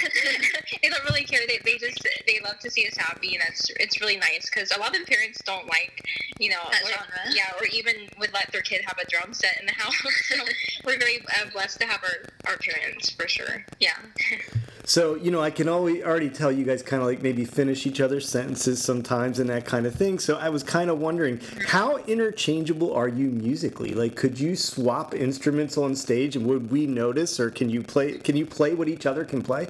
they 0.82 0.90
don't 0.90 1.04
really 1.06 1.24
care. 1.24 1.42
They, 1.48 1.60
they 1.64 1.78
just 1.78 2.06
they 2.28 2.40
love 2.44 2.60
to 2.60 2.70
see 2.70 2.88
us 2.88 2.98
happy, 2.98 3.36
and 3.36 3.44
it's 3.50 3.70
it's 3.80 4.02
really 4.02 4.18
nice 4.18 4.50
because 4.56 4.72
a 4.76 4.80
lot 4.80 5.00
of 5.00 5.06
parents 5.06 5.42
don't 5.46 5.68
like, 5.68 6.08
you 6.40 6.50
know, 6.50 6.62
or, 6.64 7.34
yeah, 7.34 7.52
or 7.60 7.66
even 7.68 7.96
would 8.20 8.34
let 8.34 8.52
their 8.52 8.62
kid 8.62 8.82
have 8.86 8.98
a 8.98 9.08
drum 9.08 9.34
set 9.34 9.58
in 9.60 9.66
the 9.66 9.74
house. 9.78 9.96
so 10.28 10.38
we're 10.86 10.98
very 10.98 11.20
uh, 11.20 11.50
blessed 11.52 11.80
to 11.82 11.86
have 11.86 12.02
our 12.04 12.52
our 12.52 12.58
parents 12.58 13.10
for 13.10 13.28
sure. 13.28 13.66
Yeah. 13.80 13.98
So, 14.88 15.16
you 15.16 15.32
know, 15.32 15.42
I 15.42 15.50
can 15.50 15.68
always, 15.68 16.04
already 16.04 16.30
tell 16.30 16.52
you 16.52 16.64
guys 16.64 16.84
kind 16.84 17.02
of 17.02 17.08
like 17.08 17.24
maybe 17.24 17.44
finish 17.44 17.88
each 17.88 18.00
other's 18.00 18.30
sentences 18.30 18.84
sometimes 18.84 19.40
and 19.40 19.50
that 19.50 19.66
kind 19.66 19.88
of 19.88 19.96
thing. 19.96 20.20
So 20.20 20.38
I 20.38 20.50
was 20.50 20.62
kind 20.62 20.92
of 20.92 21.00
wondering, 21.00 21.42
how 21.66 21.98
interchangeable 21.98 22.94
are 22.94 23.08
you 23.08 23.32
musically? 23.32 23.96
Like, 23.96 24.16
could 24.16 24.40
you 24.40 24.56
swap 24.56 25.16
instruments 25.16 25.76
on 25.76 25.96
stage 25.96 26.36
and 26.36 26.46
would 26.46 26.70
we 26.70 26.86
notice 26.86 27.40
or 27.40 27.50
can 27.50 27.68
you 27.72 27.82
play, 27.82 28.20
can 28.20 28.38
you 28.38 28.46
play 28.46 28.76
what 28.76 28.88
each 28.88 29.08
other 29.08 29.26
can 29.26 29.42
play? 29.42 29.68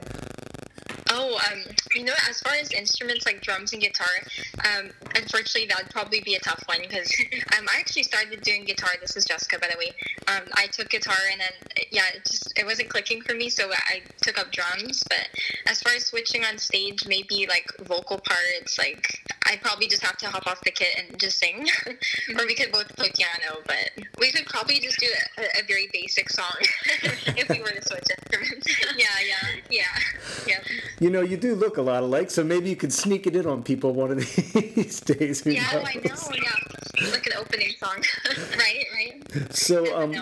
You 1.95 2.03
know, 2.03 2.13
as 2.29 2.41
far 2.41 2.53
as 2.55 2.71
instruments 2.71 3.25
like 3.25 3.39
drums 3.41 3.71
and 3.71 3.81
guitar, 3.81 4.05
um, 4.65 4.91
unfortunately, 5.15 5.67
that 5.67 5.77
would 5.81 5.91
probably 5.91 6.19
be 6.19 6.35
a 6.35 6.39
tough 6.39 6.61
one 6.65 6.79
because 6.81 7.09
um, 7.57 7.65
I 7.73 7.79
actually 7.79 8.03
started 8.03 8.41
doing 8.41 8.65
guitar. 8.65 8.89
This 8.99 9.15
is 9.15 9.23
Jessica, 9.23 9.57
by 9.59 9.69
the 9.71 9.77
way. 9.77 9.91
Um, 10.27 10.43
I 10.55 10.67
took 10.67 10.89
guitar 10.89 11.15
and 11.31 11.39
then, 11.39 11.85
yeah, 11.91 12.03
it 12.13 12.25
just 12.25 12.51
it 12.59 12.65
wasn't 12.65 12.89
clicking 12.89 13.21
for 13.21 13.33
me, 13.33 13.49
so 13.49 13.71
I 13.71 14.01
took 14.21 14.37
up 14.37 14.51
drums. 14.51 15.03
But 15.07 15.29
as 15.67 15.81
far 15.81 15.93
as 15.93 16.05
switching 16.07 16.43
on 16.43 16.57
stage, 16.57 17.07
maybe 17.07 17.47
like 17.47 17.71
vocal 17.87 18.19
parts, 18.19 18.77
like 18.77 19.21
I 19.45 19.57
probably 19.57 19.87
just 19.87 20.03
have 20.03 20.17
to 20.17 20.27
hop 20.27 20.47
off 20.47 20.61
the 20.61 20.71
kit 20.71 20.95
and 20.97 21.19
just 21.19 21.39
sing, 21.39 21.67
or 21.87 22.45
we 22.45 22.55
could 22.55 22.71
both 22.71 22.87
play 22.95 23.11
piano. 23.15 23.61
But 23.65 23.91
we 24.19 24.31
could 24.31 24.45
probably 24.45 24.79
just 24.79 24.99
do 24.99 25.07
a, 25.37 25.41
a 25.59 25.63
very 25.67 25.87
basic 25.93 26.29
song 26.29 26.55
if 27.03 27.49
we 27.49 27.59
were 27.61 27.69
to 27.69 27.81
switch 27.83 28.05
instruments. 28.17 28.67
yeah, 28.97 29.05
yeah, 29.25 29.61
yeah, 29.69 29.83
yeah. 30.47 30.59
You 30.99 31.09
know, 31.09 31.21
you 31.21 31.37
do 31.37 31.55
look 31.55 31.77
a 31.77 31.81
lot 31.81 32.03
alike, 32.03 32.31
so 32.31 32.43
maybe 32.43 32.69
you 32.69 32.75
could 32.75 32.93
sneak 32.93 33.27
it 33.27 33.35
in 33.35 33.45
on 33.45 33.63
people 33.63 33.93
one 33.93 34.11
of 34.11 34.17
these 34.17 34.99
days. 35.01 35.41
Who 35.41 35.51
yeah, 35.51 35.71
knows? 35.73 35.85
I 35.85 35.93
know. 35.95 36.15
Yeah, 36.33 37.11
like 37.11 37.27
an 37.27 37.33
opening 37.37 37.71
song, 37.79 38.03
right? 38.57 38.85
Right. 38.93 39.55
So, 39.55 39.95
um, 39.95 40.15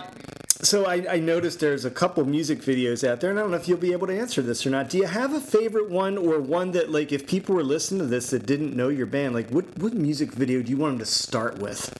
so 0.63 0.85
I, 0.85 1.05
I, 1.09 1.19
noticed 1.19 1.59
there's 1.59 1.85
a 1.85 1.91
couple 1.91 2.23
music 2.25 2.59
videos 2.59 3.07
out 3.07 3.19
there, 3.19 3.29
and 3.29 3.37
I 3.37 3.41
don't 3.41 3.51
know 3.51 3.57
if 3.57 3.67
you'll 3.67 3.77
be 3.77 3.91
able 3.91 4.07
to 4.07 4.17
answer 4.17 4.41
this 4.41 4.65
or 4.65 4.69
not. 4.69 4.89
Do 4.89 4.97
you 4.97 5.05
have 5.05 5.33
a 5.33 5.39
favorite 5.39 5.89
one, 5.89 6.17
or 6.17 6.39
one 6.39 6.71
that, 6.71 6.89
like, 6.89 7.11
if 7.11 7.27
people 7.27 7.55
were 7.55 7.63
listening 7.63 7.99
to 7.99 8.07
this 8.07 8.29
that 8.31 8.45
didn't 8.45 8.75
know 8.75 8.89
your 8.89 9.05
band, 9.05 9.35
like, 9.35 9.49
what 9.49 9.65
what 9.77 9.93
music 9.93 10.31
video 10.31 10.61
do 10.61 10.71
you 10.71 10.77
want 10.77 10.93
them 10.93 10.99
to 10.99 11.05
start 11.05 11.59
with? 11.59 11.93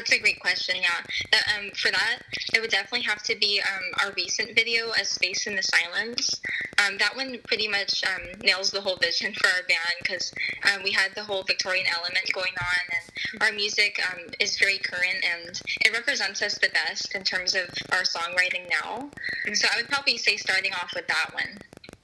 That's 0.00 0.12
a 0.12 0.18
great 0.18 0.40
question. 0.40 0.76
Yeah, 0.80 1.04
that, 1.30 1.44
um, 1.58 1.72
for 1.72 1.90
that, 1.90 2.20
it 2.54 2.60
would 2.62 2.70
definitely 2.70 3.02
have 3.02 3.22
to 3.24 3.36
be 3.36 3.60
um, 3.60 3.84
our 4.02 4.14
recent 4.14 4.54
video, 4.54 4.92
"A 4.92 5.04
Space 5.04 5.46
in 5.46 5.56
the 5.56 5.62
Silence." 5.62 6.40
Um, 6.78 6.96
that 6.96 7.14
one 7.14 7.36
pretty 7.44 7.68
much 7.68 8.02
um, 8.04 8.40
nails 8.40 8.70
the 8.70 8.80
whole 8.80 8.96
vision 8.96 9.34
for 9.34 9.48
our 9.48 9.62
band 9.68 10.00
because 10.00 10.32
um, 10.72 10.82
we 10.82 10.90
had 10.90 11.14
the 11.14 11.22
whole 11.22 11.42
Victorian 11.42 11.84
element 11.94 12.24
going 12.32 12.54
on, 12.58 12.80
and 12.96 13.42
our 13.42 13.52
music 13.52 14.00
um, 14.10 14.24
is 14.40 14.58
very 14.58 14.78
current 14.78 15.22
and 15.22 15.60
it 15.82 15.92
represents 15.92 16.40
us 16.40 16.56
the 16.56 16.70
best 16.70 17.14
in 17.14 17.22
terms 17.22 17.54
of 17.54 17.68
our 17.92 18.04
songwriting 18.04 18.70
now. 18.70 19.10
So 19.52 19.68
I 19.70 19.76
would 19.76 19.90
probably 19.90 20.16
say 20.16 20.38
starting 20.38 20.72
off 20.72 20.92
with 20.94 21.08
that 21.08 21.34
one. 21.34 21.58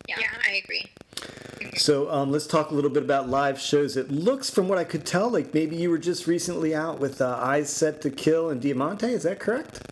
Yeah, 0.07 0.17
yeah 0.21 0.37
I 0.47 0.61
agree. 0.63 0.91
So 1.77 2.11
um, 2.11 2.33
let's 2.33 2.47
talk 2.47 2.71
a 2.71 2.75
little 2.75 2.91
bit 2.91 3.03
about 3.03 3.29
live 3.29 3.61
shows. 3.61 3.97
It 3.97 4.11
looks, 4.11 4.49
from 4.49 4.67
what 4.67 4.79
I 4.79 4.85
could 4.85 5.05
tell, 5.05 5.29
like 5.29 5.53
maybe 5.53 5.77
you 5.77 5.91
were 5.91 5.99
just 5.99 6.27
recently 6.27 6.75
out 6.75 6.99
with 6.99 7.21
uh, 7.21 7.39
Eyes 7.41 7.69
Set 7.69 8.01
to 8.03 8.11
Kill 8.11 8.51
and 8.51 8.61
Diamante. 8.61 9.09
Is 9.09 9.25
that 9.25 9.39
correct? 9.39 9.83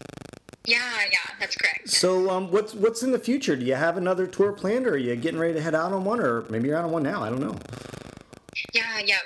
Yeah, 0.66 0.78
yeah, 1.12 1.18
that's 1.38 1.56
correct. 1.56 1.90
So, 1.90 2.30
um, 2.30 2.50
what's 2.50 2.72
what's 2.74 3.02
in 3.02 3.12
the 3.12 3.18
future? 3.18 3.54
Do 3.54 3.66
you 3.66 3.74
have 3.74 3.98
another 3.98 4.26
tour 4.26 4.52
planned, 4.52 4.86
or 4.86 4.92
are 4.92 4.96
you 4.96 5.14
getting 5.14 5.38
ready 5.38 5.52
to 5.52 5.60
head 5.60 5.74
out 5.74 5.92
on 5.92 6.04
one, 6.04 6.20
or 6.20 6.46
maybe 6.48 6.68
you're 6.68 6.78
out 6.78 6.86
on 6.86 6.90
one 6.90 7.02
now? 7.02 7.22
I 7.22 7.28
don't 7.28 7.40
know. 7.40 7.54
Yeah, 8.72 9.00
yeah. 9.04 9.18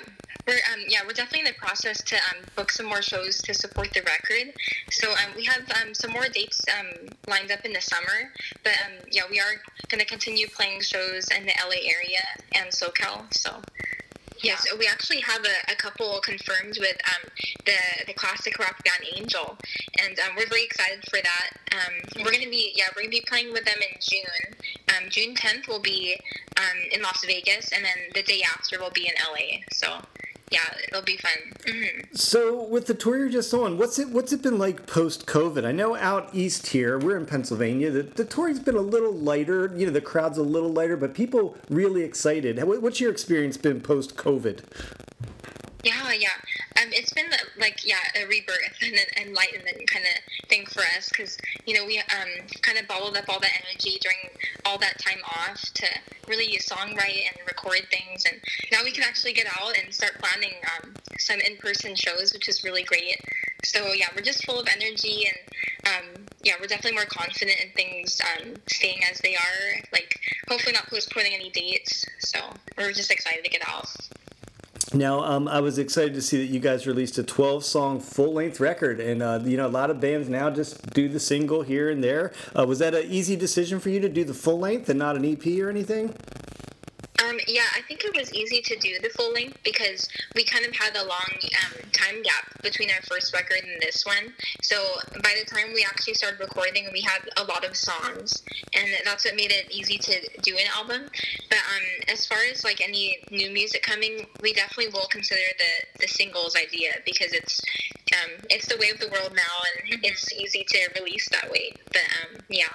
We're 0.49 0.55
um, 0.73 0.85
yeah, 0.87 1.01
we're 1.05 1.13
definitely 1.13 1.41
in 1.47 1.53
the 1.53 1.59
process 1.59 2.01
to 2.01 2.15
um, 2.15 2.43
book 2.55 2.71
some 2.71 2.87
more 2.87 3.03
shows 3.03 3.37
to 3.43 3.53
support 3.53 3.93
the 3.93 4.01
record. 4.01 4.51
So 4.89 5.11
um, 5.11 5.35
we 5.35 5.45
have 5.45 5.61
um, 5.79 5.93
some 5.93 6.09
more 6.09 6.25
dates 6.25 6.59
um, 6.73 7.09
lined 7.27 7.51
up 7.51 7.63
in 7.65 7.73
the 7.73 7.81
summer, 7.81 8.33
but 8.63 8.73
um, 8.83 9.05
yeah, 9.11 9.23
we 9.29 9.39
are 9.39 9.61
going 9.89 9.99
to 9.99 10.07
continue 10.07 10.47
playing 10.47 10.81
shows 10.81 11.27
in 11.37 11.45
the 11.45 11.53
LA 11.63 11.85
area 11.85 12.25
and 12.55 12.71
SoCal. 12.71 13.31
So 13.31 13.61
Yes, 14.41 14.65
we 14.79 14.87
actually 14.87 15.19
have 15.19 15.45
a, 15.45 15.73
a 15.73 15.75
couple 15.75 16.17
confirmed 16.21 16.77
with 16.79 16.97
um, 17.13 17.29
the 17.65 18.05
the 18.07 18.13
classic 18.13 18.57
rock 18.57 18.81
band 18.83 19.03
Angel, 19.17 19.57
and 20.01 20.17
um, 20.17 20.35
we're 20.35 20.47
very 20.47 20.63
excited 20.63 21.03
for 21.09 21.19
that. 21.21 21.49
Um, 21.73 22.23
we're 22.23 22.31
gonna 22.31 22.49
be 22.49 22.73
yeah 22.75 22.85
we're 22.95 23.03
gonna 23.03 23.11
be 23.11 23.25
playing 23.27 23.51
with 23.51 23.65
them 23.65 23.77
in 23.81 23.99
June. 24.01 24.55
June 25.09 25.33
10th 25.33 25.67
will 25.67 25.79
be 25.79 26.19
in 26.93 27.01
Las 27.01 27.23
Vegas, 27.25 27.71
and 27.71 27.83
then 27.83 27.97
the 28.13 28.21
day 28.23 28.41
after 28.55 28.79
will 28.79 28.91
be 28.91 29.07
in 29.07 29.13
LA. 29.31 29.59
So 29.71 29.99
yeah, 30.51 30.59
it'll 30.87 31.03
be 31.03 31.17
fun. 31.17 31.31
Mm-hmm. 31.65 32.15
So, 32.15 32.63
with 32.63 32.87
the 32.87 32.93
tour 32.93 33.17
you're 33.17 33.29
just 33.29 33.53
on, 33.53 33.77
what's 33.77 33.99
it 33.99 34.09
what's 34.09 34.33
it 34.33 34.41
been 34.41 34.57
like 34.57 34.87
post 34.87 35.27
COVID? 35.27 35.65
I 35.65 35.71
know 35.71 35.95
out 35.95 36.29
east 36.33 36.67
here, 36.67 36.97
we're 36.97 37.17
in 37.17 37.25
Pennsylvania. 37.25 37.91
The 37.91 38.03
the 38.03 38.25
tour's 38.25 38.59
been 38.59 38.75
a 38.75 38.81
little 38.81 39.13
lighter. 39.13 39.73
You 39.75 39.85
know, 39.87 39.91
the 39.91 40.01
crowd's 40.01 40.37
a 40.37 40.43
little 40.43 40.71
lighter, 40.71 40.97
but 40.97 41.13
people 41.13 41.55
really 41.69 42.03
excited. 42.03 42.61
What's 42.63 42.99
your 42.99 43.11
experience 43.11 43.57
been 43.57 43.81
post 43.81 44.15
COVID? 44.15 44.61
Yeah, 45.83 46.11
yeah. 46.11 46.27
Um, 46.81 46.89
it's 46.91 47.13
been 47.13 47.29
like 47.59 47.85
yeah, 47.85 47.99
a 48.21 48.25
rebirth 48.25 48.57
and 48.81 48.93
an 48.93 49.27
enlightenment 49.27 49.87
kind 49.87 50.05
of 50.05 50.49
thing 50.49 50.65
for 50.65 50.81
us 50.97 51.09
because 51.09 51.37
you 51.65 51.75
know 51.75 51.85
we 51.85 51.99
um 51.99 52.47
kind 52.61 52.77
of 52.77 52.87
bottled 52.87 53.15
up 53.15 53.25
all 53.29 53.39
that 53.39 53.51
energy 53.65 53.99
during 54.01 54.35
all 54.65 54.77
that 54.77 54.97
time 54.99 55.19
off 55.25 55.61
to 55.75 55.87
really 56.29 56.57
songwrite 56.59 57.27
and 57.27 57.37
record 57.47 57.87
things, 57.91 58.25
and 58.25 58.39
now 58.71 58.79
we 58.83 58.91
can 58.91 59.03
actually 59.03 59.33
get 59.33 59.47
out 59.59 59.77
and 59.77 59.93
start 59.93 60.13
planning 60.19 60.53
um, 60.77 60.93
some 61.17 61.39
in-person 61.39 61.95
shows, 61.95 62.31
which 62.33 62.47
is 62.47 62.63
really 62.63 62.83
great. 62.83 63.17
So 63.63 63.91
yeah, 63.93 64.07
we're 64.15 64.21
just 64.21 64.45
full 64.45 64.59
of 64.59 64.67
energy 64.73 65.25
and 65.27 65.95
um, 65.95 66.25
yeah, 66.43 66.53
we're 66.59 66.67
definitely 66.67 66.93
more 66.95 67.05
confident 67.05 67.59
in 67.59 67.71
things 67.71 68.21
um, 68.21 68.53
staying 68.67 69.01
as 69.11 69.19
they 69.19 69.35
are. 69.35 69.81
Like 69.91 70.19
hopefully 70.47 70.73
not 70.73 70.87
postponing 70.87 71.33
any 71.33 71.49
dates. 71.49 72.05
So 72.19 72.39
we're 72.77 72.93
just 72.93 73.11
excited 73.11 73.43
to 73.43 73.49
get 73.49 73.67
out. 73.67 73.89
Now, 74.93 75.19
um, 75.19 75.47
I 75.47 75.59
was 75.59 75.77
excited 75.77 76.15
to 76.15 76.21
see 76.21 76.37
that 76.37 76.51
you 76.51 76.59
guys 76.59 76.87
released 76.87 77.19
a 77.19 77.23
12 77.23 77.63
song 77.63 77.99
full 77.99 78.33
length 78.33 78.59
record. 78.59 78.99
And, 78.99 79.21
uh, 79.21 79.39
you 79.43 79.55
know, 79.55 79.67
a 79.67 79.69
lot 79.69 79.91
of 79.91 80.01
bands 80.01 80.27
now 80.29 80.49
just 80.49 80.93
do 80.93 81.07
the 81.07 81.19
single 81.19 81.61
here 81.61 81.91
and 81.91 82.03
there. 82.03 82.31
Uh, 82.57 82.65
was 82.65 82.79
that 82.79 82.95
an 82.95 83.05
easy 83.07 83.35
decision 83.35 83.79
for 83.79 83.89
you 83.89 83.99
to 83.99 84.09
do 84.09 84.23
the 84.23 84.33
full 84.33 84.57
length 84.57 84.89
and 84.89 84.97
not 84.97 85.15
an 85.15 85.25
EP 85.25 85.45
or 85.59 85.69
anything? 85.69 86.15
Um, 87.29 87.39
yeah, 87.47 87.65
I 87.75 87.81
think 87.81 88.03
it 88.03 88.15
was 88.15 88.33
easy 88.33 88.61
to 88.61 88.75
do 88.77 88.97
the 89.01 89.09
full 89.09 89.31
length 89.33 89.59
because 89.63 90.09
we 90.35 90.43
kind 90.43 90.65
of 90.65 90.75
had 90.75 90.95
a 90.95 91.05
long 91.05 91.29
um, 91.65 91.89
time 91.91 92.21
gap 92.23 92.61
between 92.63 92.89
our 92.89 93.01
first 93.03 93.33
record 93.33 93.61
and 93.63 93.81
this 93.81 94.05
one. 94.05 94.33
So 94.61 94.83
by 95.21 95.33
the 95.39 95.45
time 95.45 95.73
we 95.73 95.85
actually 95.85 96.15
started 96.15 96.39
recording, 96.39 96.89
we 96.91 97.01
had 97.01 97.29
a 97.37 97.43
lot 97.43 97.65
of 97.65 97.75
songs, 97.75 98.41
and 98.73 98.87
that's 99.05 99.25
what 99.25 99.35
made 99.35 99.51
it 99.51 99.69
easy 99.69 99.97
to 99.97 100.29
do 100.41 100.55
an 100.55 100.65
album. 100.75 101.09
But 101.49 101.59
um, 101.59 102.13
as 102.13 102.25
far 102.25 102.39
as 102.51 102.63
like 102.63 102.81
any 102.81 103.19
new 103.29 103.51
music 103.51 103.83
coming, 103.83 104.25
we 104.41 104.53
definitely 104.53 104.91
will 104.91 105.07
consider 105.09 105.41
the 105.57 106.01
the 106.01 106.07
singles 106.07 106.55
idea 106.55 106.91
because 107.05 107.33
it's 107.33 107.61
um, 108.13 108.31
it's 108.49 108.67
the 108.67 108.77
way 108.77 108.89
of 108.89 108.99
the 108.99 109.09
world 109.09 109.33
now, 109.35 109.55
and 109.75 109.91
mm-hmm. 109.91 109.99
it's 110.03 110.33
easy 110.33 110.65
to 110.67 110.89
release 110.99 111.29
that 111.29 111.51
way. 111.51 111.73
But 111.91 112.07
um, 112.21 112.41
yeah. 112.49 112.67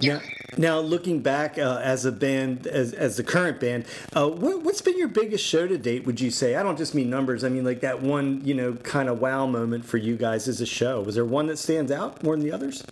Yeah. 0.00 0.20
Now, 0.56 0.80
looking 0.80 1.20
back 1.20 1.58
uh, 1.58 1.80
as 1.82 2.04
a 2.04 2.12
band, 2.12 2.66
as, 2.66 2.92
as 2.92 3.16
the 3.16 3.22
current 3.22 3.60
band, 3.60 3.84
uh, 4.16 4.28
what, 4.28 4.64
has 4.64 4.82
been 4.82 4.98
your 4.98 5.08
biggest 5.08 5.44
show 5.44 5.66
to 5.66 5.78
date? 5.78 6.04
Would 6.06 6.20
you 6.20 6.30
say? 6.30 6.56
I 6.56 6.62
don't 6.62 6.76
just 6.76 6.94
mean 6.94 7.08
numbers. 7.08 7.44
I 7.44 7.48
mean 7.48 7.64
like 7.64 7.80
that 7.80 8.02
one, 8.02 8.44
you 8.44 8.54
know, 8.54 8.74
kind 8.74 9.08
of 9.08 9.20
wow 9.20 9.46
moment 9.46 9.84
for 9.84 9.96
you 9.96 10.16
guys 10.16 10.48
as 10.48 10.60
a 10.60 10.66
show. 10.66 11.02
Was 11.02 11.14
there 11.14 11.24
one 11.24 11.46
that 11.46 11.58
stands 11.58 11.92
out 11.92 12.22
more 12.22 12.36
than 12.36 12.44
the 12.44 12.52
others? 12.52 12.84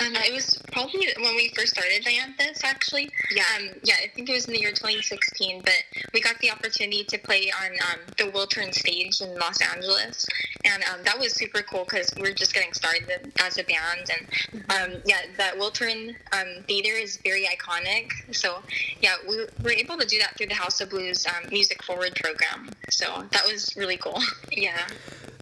Um, 0.00 0.14
it 0.16 0.32
was 0.32 0.60
probably 0.72 1.06
when 1.20 1.36
we 1.36 1.39
first 1.50 1.74
started 1.74 2.04
Dianthus, 2.04 2.64
actually. 2.64 3.10
Yeah. 3.34 3.44
Um, 3.56 3.68
yeah, 3.82 3.94
I 4.02 4.08
think 4.08 4.28
it 4.28 4.32
was 4.32 4.46
in 4.46 4.54
the 4.54 4.60
year 4.60 4.70
2016, 4.70 5.62
but 5.62 5.82
we 6.12 6.20
got 6.20 6.38
the 6.38 6.50
opportunity 6.50 7.04
to 7.04 7.18
play 7.18 7.50
on 7.62 7.72
um, 7.72 8.00
the 8.18 8.24
Wiltern 8.24 8.74
stage 8.74 9.20
in 9.20 9.34
Los 9.38 9.60
Angeles. 9.60 10.26
And 10.64 10.82
um, 10.84 11.00
that 11.04 11.18
was 11.18 11.34
super 11.34 11.62
cool 11.62 11.84
because 11.84 12.12
we 12.20 12.28
are 12.28 12.34
just 12.34 12.54
getting 12.54 12.72
started 12.72 13.32
as 13.40 13.58
a 13.58 13.64
band. 13.64 14.10
And 14.52 14.64
um, 14.70 15.02
yeah, 15.06 15.20
that 15.36 15.56
Wiltern 15.56 16.14
um, 16.32 16.62
theater 16.66 16.92
is 16.92 17.18
very 17.18 17.46
iconic. 17.46 18.10
So 18.34 18.62
yeah, 19.00 19.16
we 19.28 19.46
were 19.62 19.72
able 19.72 19.96
to 19.98 20.06
do 20.06 20.18
that 20.18 20.36
through 20.36 20.48
the 20.48 20.54
House 20.54 20.80
of 20.80 20.90
Blues 20.90 21.26
Music 21.50 21.82
Forward 21.82 22.14
program. 22.16 22.70
So 22.90 23.24
that 23.32 23.44
was 23.46 23.76
really 23.76 23.96
cool. 23.96 24.20
yeah. 24.52 24.86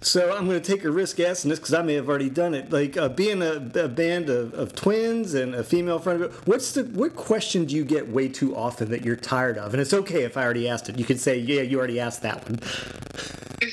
So 0.01 0.35
I'm 0.37 0.47
going 0.49 0.61
to 0.61 0.73
take 0.73 0.85
a 0.85 0.91
risk 0.91 1.19
asking 1.19 1.51
this 1.51 1.59
because 1.59 1.75
I 1.75 1.83
may 1.83 1.95
have 1.95 2.09
already 2.09 2.31
done 2.31 2.55
it. 2.55 2.71
Like 2.71 2.97
uh, 2.97 3.09
being 3.09 3.43
a, 3.43 3.55
a 3.75 3.89
band 3.89 4.31
of, 4.31 4.55
of, 4.55 4.75
twins 4.75 5.35
and 5.35 5.55
a 5.55 5.65
female 5.65 5.99
friend. 5.99 6.31
What's 6.45 6.73
the 6.73 6.85
what 6.85 7.17
question 7.17 7.65
do 7.65 7.75
you 7.75 7.85
get 7.85 8.09
way 8.09 8.29
too 8.29 8.57
often 8.57 8.91
that 8.91 9.05
you're 9.05 9.17
tired 9.17 9.59
of? 9.59 9.75
And 9.75 9.81
it's 9.81 9.93
okay 9.93 10.23
if 10.23 10.37
I 10.37 10.45
already 10.45 10.69
asked 10.69 10.89
it. 10.89 10.99
You 10.99 11.05
can 11.05 11.19
say, 11.19 11.39
yeah, 11.39 11.63
you 11.63 11.79
already 11.79 11.99
asked 11.99 12.23
that 12.23 12.49
one. 12.49 12.61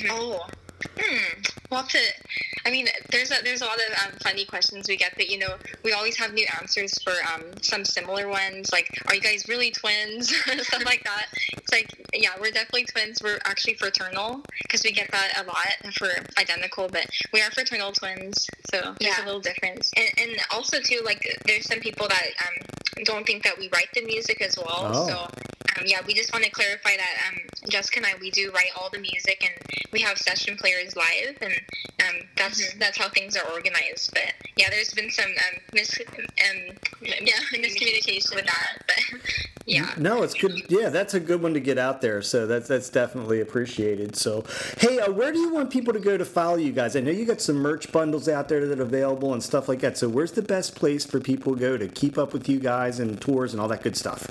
Oh, 0.10 0.48
hmm. 0.98 1.42
Have 1.72 1.90
to 1.90 2.00
I 2.66 2.72
mean, 2.72 2.88
there's 3.12 3.32
a, 3.32 3.44
there's 3.44 3.62
a 3.62 3.66
lot 3.66 3.78
of 3.78 4.06
um, 4.06 4.18
funny 4.24 4.44
questions 4.46 4.88
we 4.88 4.98
get, 4.98 5.14
but 5.16 5.30
you 5.30 5.38
know, 5.38 5.56
we 5.84 5.94
always 5.94 6.18
have 6.18 6.34
new 6.34 6.48
answers 6.60 6.98
for 7.04 7.14
um, 7.32 7.44
some 7.62 7.86
similar 7.86 8.28
ones. 8.28 8.72
Like, 8.72 8.90
are 9.08 9.16
you 9.16 9.22
guys 9.22 9.48
really 9.48 9.70
twins? 9.70 10.30
Stuff 10.62 10.84
like 10.84 11.04
that. 11.04 11.28
It's 11.54 11.72
like, 11.72 11.94
yeah, 12.14 12.32
we're 12.40 12.52
definitely 12.52 12.86
twins. 12.86 13.22
We're 13.22 13.40
actually 13.46 13.76
fraternal 13.76 14.42
because 14.64 14.84
we 14.84 14.92
get 14.92 15.12
that 15.12 15.44
a 15.44 15.44
lot 15.46 15.94
for 15.94 16.10
identical, 16.40 16.88
but 16.90 17.06
we 17.32 17.42
are 17.42 17.52
fraternal 17.52 17.92
twins. 17.92 18.48
So 18.72 18.96
there's 19.00 19.18
yeah. 19.18 19.24
a 19.24 19.26
little 19.26 19.42
difference. 19.42 19.92
And, 19.96 20.10
and, 20.18 20.32
also 20.54 20.80
too, 20.80 21.02
like, 21.06 21.22
there's 21.46 21.68
some 21.68 21.80
people 21.80 22.08
that 22.08 22.28
um, 22.46 23.04
don't 23.04 23.26
think 23.26 23.44
that 23.44 23.58
we 23.58 23.70
write 23.74 23.90
the 23.94 24.02
music 24.06 24.42
as 24.42 24.58
well. 24.58 24.92
Oh. 24.94 25.08
So 25.08 25.28
um, 25.78 25.84
yeah, 25.86 26.00
we 26.06 26.14
just 26.14 26.32
want 26.34 26.46
to 26.46 26.52
clarify 26.52 26.92
that 26.98 27.16
um, 27.28 27.40
Jessica 27.70 28.00
and 28.00 28.06
I, 28.06 28.14
we 28.20 28.32
do 28.32 28.52
write 28.52 28.72
all 28.78 28.90
the 28.90 29.00
music, 29.00 29.44
and 29.44 29.54
we 29.92 30.02
have 30.02 30.18
session 30.18 30.58
players 30.58 30.96
live, 30.96 31.38
and 31.42 31.54
um, 32.08 32.28
that's 32.38 32.62
mm-hmm. 32.62 32.80
that's 32.80 32.98
how 32.98 33.10
things 33.10 33.36
are 33.36 33.48
organized. 33.52 34.14
But 34.14 34.34
yeah, 34.58 34.70
there's 34.70 34.94
been 34.94 35.12
some 35.12 35.30
um, 35.30 35.60
mis 35.74 36.00
um, 36.02 36.76
yeah 37.02 37.34
miscommunication 37.54 38.36
with 38.36 38.46
that, 38.46 38.84
but 38.88 39.20
yeah. 39.66 39.94
No, 39.98 40.24
it's 40.24 40.34
good. 40.34 40.62
Yeah, 40.70 40.90
that's 40.90 41.14
a 41.14 41.20
good 41.20 41.42
one 41.42 41.54
to 41.54 41.60
get 41.60 41.78
out 41.78 42.02
there. 42.02 42.22
So 42.22 42.48
that's 42.48 42.68
that's 42.68 42.90
definitely 42.90 43.42
appreciated. 43.42 44.16
So 44.16 44.46
hey, 44.80 45.00
uh, 45.00 45.12
where 45.12 45.32
do 45.32 45.40
you 45.40 45.54
want 45.54 45.72
people 45.72 45.94
to 45.94 46.00
go 46.00 46.18
to 46.18 46.26
follow 46.26 46.58
you 46.58 46.72
guys? 46.72 46.96
I 46.96 47.02
know 47.02 47.12
you 47.12 47.26
got 47.26 47.42
some 47.42 47.58
merch 47.58 47.92
bundles 47.92 48.30
out 48.30 48.48
there 48.50 48.66
that 48.68 48.80
are 48.80 48.84
available 48.84 49.34
and 49.34 49.44
stuff 49.44 49.68
like 49.68 49.80
that. 49.80 49.98
So 49.98 50.08
where's 50.08 50.32
the 50.32 50.42
best 50.42 50.76
place 50.76 51.06
for 51.06 51.20
people 51.20 51.56
to 51.56 51.60
go 51.60 51.78
to 51.78 51.88
keep 51.88 52.18
up 52.18 52.34
with 52.34 52.48
you 52.48 52.60
guys 52.60 53.00
and 53.00 53.20
tours 53.20 53.54
and 53.54 53.62
all 53.62 53.68
that 53.68 53.84
good 53.84 53.98
stuff? 53.98 54.28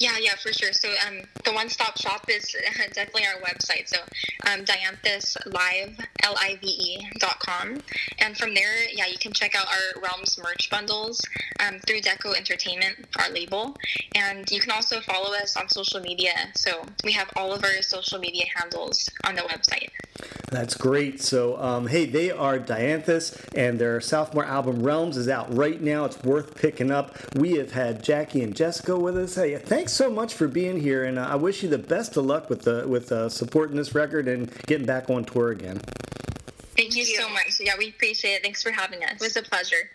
Yeah, 0.00 0.16
yeah, 0.18 0.34
for 0.42 0.50
sure. 0.50 0.72
So 0.72 0.88
um, 1.06 1.20
the 1.44 1.52
one-stop 1.52 1.98
shop 1.98 2.24
is 2.30 2.56
definitely 2.94 3.24
our 3.26 3.38
website. 3.42 3.86
So 3.86 3.98
um, 4.50 4.64
Live, 5.52 5.98
L-I-V-E 6.22 7.10
dot 7.18 7.38
com. 7.40 7.82
And 8.18 8.34
from 8.34 8.54
there, 8.54 8.88
yeah, 8.90 9.06
you 9.06 9.18
can 9.18 9.32
check 9.32 9.54
out 9.54 9.66
our 9.66 10.00
Realms 10.00 10.40
merch 10.42 10.70
bundles 10.70 11.20
um, 11.60 11.80
through 11.80 12.00
Deco 12.00 12.34
Entertainment, 12.34 13.08
our 13.18 13.30
label. 13.30 13.76
And 14.14 14.50
you 14.50 14.58
can 14.58 14.70
also 14.70 15.02
follow 15.02 15.34
us 15.34 15.54
on 15.58 15.68
social 15.68 16.00
media. 16.00 16.32
So 16.54 16.82
we 17.04 17.12
have 17.12 17.28
all 17.36 17.52
of 17.52 17.62
our 17.62 17.82
social 17.82 18.18
media 18.18 18.46
handles 18.56 19.10
on 19.26 19.34
the 19.34 19.42
website. 19.42 19.90
That's 20.50 20.74
great. 20.74 21.22
So, 21.22 21.56
um, 21.60 21.86
hey, 21.86 22.06
they 22.06 22.30
are 22.30 22.58
Dianthus, 22.58 23.40
and 23.54 23.78
their 23.78 24.00
sophomore 24.00 24.44
album 24.44 24.82
Realms 24.82 25.16
is 25.16 25.28
out 25.28 25.54
right 25.54 25.80
now. 25.80 26.04
It's 26.04 26.20
worth 26.24 26.56
picking 26.56 26.90
up. 26.90 27.16
We 27.36 27.52
have 27.52 27.70
had 27.70 28.02
Jackie 28.02 28.42
and 28.42 28.54
Jessica 28.54 28.98
with 28.98 29.16
us. 29.16 29.36
Hey, 29.36 29.56
thanks 29.56 29.92
so 29.92 30.10
much 30.10 30.34
for 30.34 30.48
being 30.48 30.80
here, 30.80 31.04
and 31.04 31.18
uh, 31.18 31.28
I 31.30 31.36
wish 31.36 31.62
you 31.62 31.68
the 31.68 31.78
best 31.78 32.16
of 32.16 32.24
luck 32.24 32.50
with 32.50 32.62
the 32.62 32.86
with 32.88 33.12
uh, 33.12 33.28
supporting 33.28 33.76
this 33.76 33.94
record 33.94 34.26
and 34.26 34.50
getting 34.66 34.86
back 34.86 35.08
on 35.08 35.24
tour 35.24 35.50
again. 35.50 35.80
Thank 36.76 36.96
you 36.96 37.04
so 37.04 37.28
much. 37.28 37.60
Yeah, 37.60 37.74
we 37.78 37.90
appreciate 37.90 38.34
it. 38.34 38.42
Thanks 38.42 38.62
for 38.62 38.72
having 38.72 39.04
us. 39.04 39.12
It 39.12 39.20
was 39.20 39.36
a 39.36 39.42
pleasure. 39.42 39.90